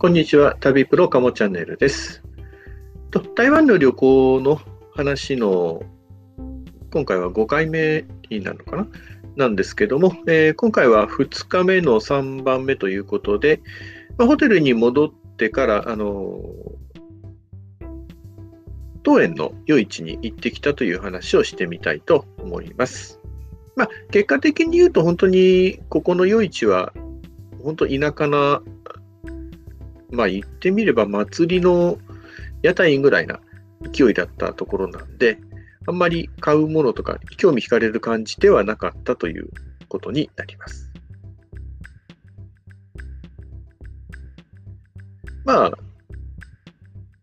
[0.00, 2.22] こんにちは、旅プロカモチャンネルです。
[3.10, 4.60] と台湾の旅行の
[4.92, 5.82] 話の
[6.92, 8.86] 今回は5回目になるのかな？
[9.34, 13.60] なんですけども、えー今回は2日目の3番目ということで、
[14.16, 16.42] まあ、ホテルに戻ってから、あの
[19.02, 23.18] 当園の夜市に行ってきたという話をしてみたいと思います。
[23.74, 26.92] まあ、結果的に言うと、本当にここの夜市は、
[27.64, 28.62] 本当田舎な
[30.10, 31.98] まあ言ってみれば祭りの
[32.62, 33.40] 屋台ぐらいな
[33.92, 35.38] 勢いだったところなんで、
[35.86, 39.48] あんまり買うものとか興味惹かれる感じではなかったという
[39.88, 40.92] ことになります。
[45.44, 45.72] まあ、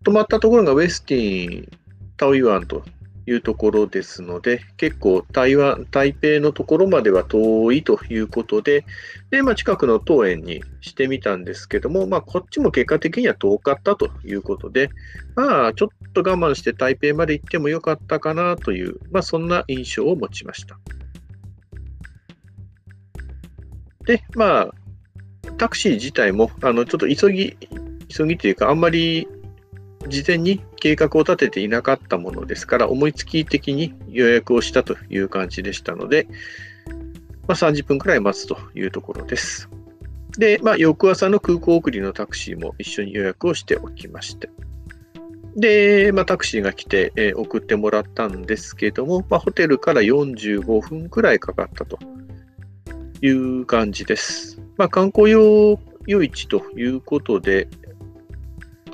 [0.04, 1.70] 泊まったところがウェスティン、
[2.18, 2.84] タオイワンと
[3.28, 8.86] いうところですので、結構台湾、台北のところまでは遠いということで、
[9.32, 14.90] で、まあ、近くの当園にしてみたんですけども、まあ、こっちも結果的には遠かったということで、
[15.36, 20.78] まあ、ちょっと我慢して台北まで行ってもよかったかなという、まあ、そんな印象を持ちました。
[24.06, 24.72] で、まあ、
[25.58, 27.58] タクシー自体も、あの、ちょっと急ぎ、
[28.08, 29.28] 急ぎというか、あんまり
[30.08, 36.28] 事前に計画を立てていなかったものですから、思いつき的に予約をしたという感じでしたので、
[37.48, 39.70] まあ、30分くらい待つというところです。
[40.38, 44.50] で、まあ、翌朝の空港送りのタクシーも一緒に予約をしておきまして。
[45.56, 51.98] で、まあ、タクシーが来て、えー送ってもらったんですけども、まあ、ホテルから45分くらいかかったと
[53.22, 54.60] いう感じです。
[54.78, 57.68] まあ、観光用夜市ということで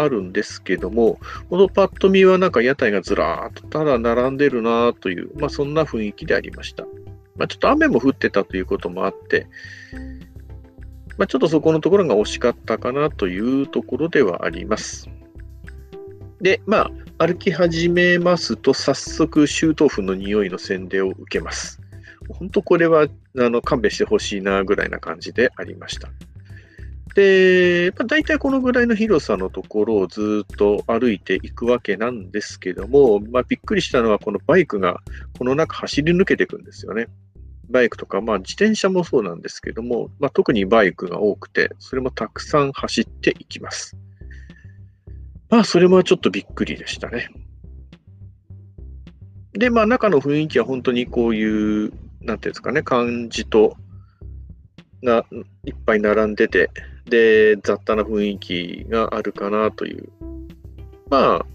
[0.01, 1.19] あるんですけども、
[1.49, 6.85] このパッと見はなんか屋台がずらーっとただ並んでるなという、まあ、そんな雰囲気でありました。
[7.35, 9.47] まあ、ちょっと雨も降ってたということもあって、
[11.17, 15.09] まあ、ちょっとそこのところが惜しかったかなというところではあります。
[16.41, 21.81] で、まあ、歩き始めますと、早速、臭豆腐の匂いの洗礼を受けます。
[22.29, 23.07] 本当これは
[23.37, 26.09] あの勘弁してほしいなぐらいな感じでありました。
[27.15, 35.01] で、まあ、大体このぐらいの広さのところをずっと歩いていくわけなんですけども、まあ、びっくりしたのはこのバイクが
[35.37, 37.07] この中走り抜けていくんですよね。
[37.69, 43.97] バイクとか、まあ、自転車もそうなんですけども、まあ、特にバイクが多くて、それもたくさん走っていきます。
[45.49, 47.29] まあ、それもちょっとびっくりでしたね。
[49.53, 53.75] で、まあ、中の雰囲気は本当にこういう、なんていうんですかね、感じと、
[55.03, 55.25] が
[55.65, 56.69] いっぱい並んでて、
[57.05, 60.09] で、雑多な雰囲気があるかなという。
[61.09, 61.45] まあ、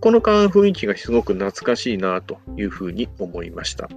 [0.00, 3.88] この間雰囲気がすごく懐かしいなというふうに思いました。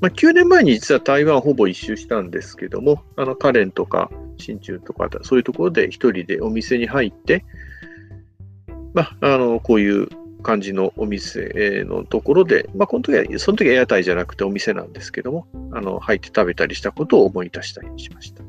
[0.00, 7.44] まあ、9年前に実は台湾ほぼ一周したんですけども、あのカレンとか新中とか、そういうところで一人でお店に入って、
[8.94, 10.08] まあ、あのこういう
[10.42, 18.47] 感じのお店のところで、まあ、この時は、その時は屋台じゃなくてお店なんですけども、あの入って食べたりしたことを思い出したりしました。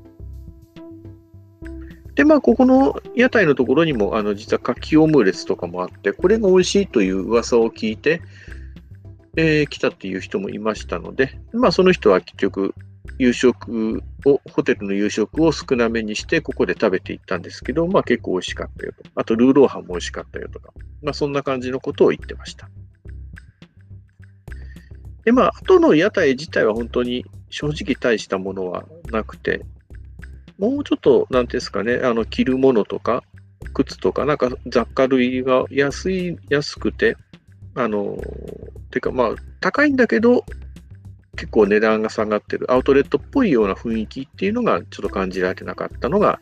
[2.16, 8.22] で、まあ、ここの屋台のところにも、あの実は牡蠣オムレツとかもあって、これが美味しいという噂を聞いて、
[9.36, 12.74] えー来たっていう人もいましたので、まあ、その人は結局、
[13.18, 19.10] 夕食を、ホテルの夕食を少なめにして、ここで食べていったんですけど、まあ結構美味しかったよと。
[19.16, 20.72] あと、ルーローハンも美味しかったよとか、
[21.02, 22.70] まあそんな感じのことを言ってました。
[25.26, 29.66] で、まあ、後の屋台自体は本当に正直大したものはなくて、
[30.60, 33.24] もうちょっと、なんですかね、あの、着るものとか、
[33.74, 37.16] 靴とか、なんか雑貨類が安い、安くて、
[37.76, 38.18] あの、
[38.92, 39.30] てかまあ、
[39.62, 40.44] 高いんだけど、
[41.38, 46.42] 結構値段が下がってる、アウトレットっぽいような雰囲気っていうのがちょっと感じられてなかったのが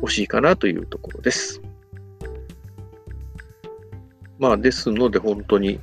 [0.00, 1.60] 惜しいかなというところです。
[4.38, 5.80] まあ、ですので本当に、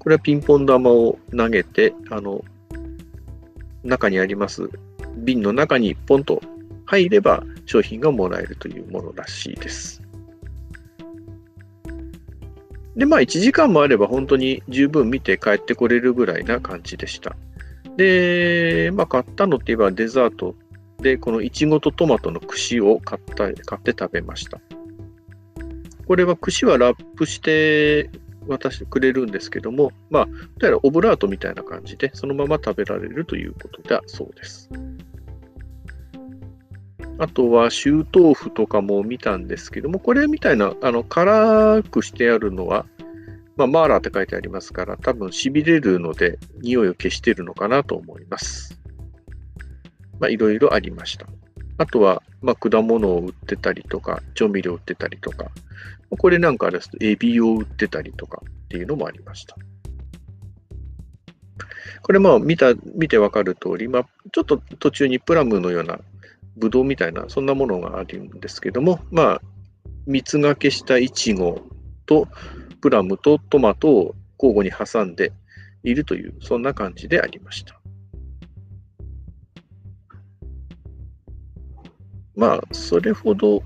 [0.00, 2.44] これはピンポン玉を投げて、あの、
[3.84, 4.68] 中にあります
[5.18, 6.42] 瓶の中にポンと
[6.86, 10.02] 入れば商品がもらえるというものらしいです。
[12.96, 17.36] で、まあ1時間もあれば本当に十分見て帰ってこれるぐらいな感じでした。
[17.96, 20.54] で、まあ買ったのって言えばデザート
[20.98, 24.60] で、このいちごとトマトの串を買った買って食べました。
[26.06, 28.10] これは串はラップして
[28.46, 30.32] 渡してくれるんですけども、まあ、ど
[30.62, 34.68] うやらオブラートみたいな感じで、そのまま食べられるということだそうです。
[37.18, 42.86] あとは、臭豆腐とかも見たんですけども、これみたいな、あの、辛くしてあるのは、
[43.56, 48.80] まあ、マーラーって書いてありますから、多分痺れるので、匂いを消してるのかなと思います。
[50.18, 51.26] まあ、いろいろありました。
[51.78, 55.50] あとは、まあ、果物を売ってたりとか、調味料を売ってたりとか、
[56.18, 59.56] これなんかですと、エビを売ってたりとかっていうのもありました。
[62.02, 66.00] これまあ見た、見てわかる通り、まあ、ちょっと途中にプラムのような
[66.56, 69.42] ブドウみたいな、そんなものがあるんですけども、まあ、
[70.06, 71.60] 蜜がけしたイチゴ
[72.06, 72.28] と
[72.80, 75.32] プラムとトマトを交互に挟んで
[75.82, 77.80] いるという、そんな感じでありました。
[82.34, 83.62] まあ、それほど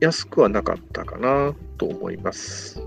[0.00, 2.82] 安くはなかったかなと思います。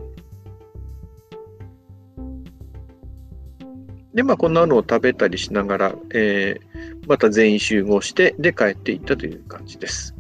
[4.14, 6.73] で、まあ、こんなのを食べたりしながら、えー、
[7.08, 10.16] また全員集合して、で、帰っていったという感じです。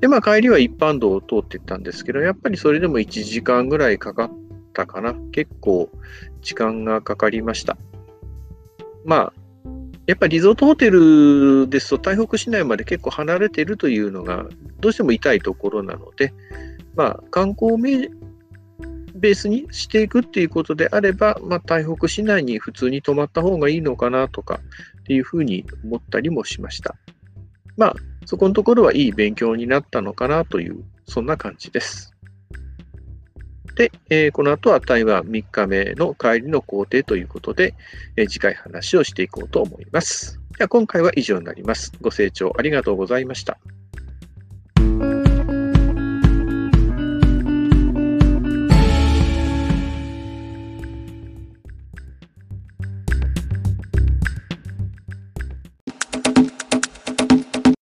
[0.00, 4.30] で、まあ、帰りは一般道を通っていったんですけど、やっぱりそれでも1時間ぐらいかかっ
[4.72, 5.14] たかな。
[5.32, 5.88] 結構
[6.40, 7.76] 時間がかかりました。
[9.04, 9.32] まあ、
[10.06, 14.46] やっぱりリゾートホテルですと台北市内まで結構離れているというのが
[14.80, 16.34] どうしても痛いところなので、
[16.96, 18.10] まあ、観光名
[19.14, 24.58] ベースにしていくっていうことであれば、まあ、台北市内に普通に泊まった方がいいのかなとか
[25.02, 26.94] っていうふうに思ったりもしました。
[27.76, 32.12] まあ、そこのところはいい勉強になったのかなという、そんな感じです。
[33.74, 37.74] で、えー、この後は台湾3日目の帰りの工程ということで、
[38.16, 40.38] えー、次回話をしていこうと思います。
[40.58, 41.92] では今回は以上になります。
[42.00, 43.58] ご清聴ありがとうございました。